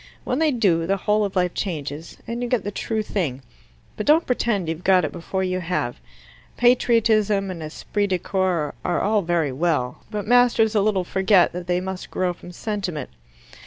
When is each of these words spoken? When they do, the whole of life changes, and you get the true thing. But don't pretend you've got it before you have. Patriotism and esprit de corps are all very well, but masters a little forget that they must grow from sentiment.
When 0.23 0.39
they 0.39 0.49
do, 0.49 0.87
the 0.87 0.97
whole 0.97 1.23
of 1.25 1.35
life 1.35 1.53
changes, 1.53 2.17
and 2.25 2.41
you 2.41 2.49
get 2.49 2.63
the 2.63 2.71
true 2.71 3.03
thing. 3.03 3.43
But 3.95 4.07
don't 4.07 4.25
pretend 4.25 4.67
you've 4.67 4.83
got 4.83 5.05
it 5.05 5.11
before 5.11 5.43
you 5.43 5.59
have. 5.59 5.99
Patriotism 6.57 7.51
and 7.51 7.61
esprit 7.61 8.07
de 8.07 8.17
corps 8.17 8.73
are 8.83 8.99
all 9.01 9.21
very 9.21 9.51
well, 9.51 10.01
but 10.09 10.25
masters 10.25 10.73
a 10.73 10.81
little 10.81 11.03
forget 11.03 11.53
that 11.53 11.67
they 11.67 11.79
must 11.79 12.09
grow 12.09 12.33
from 12.33 12.51
sentiment. 12.51 13.11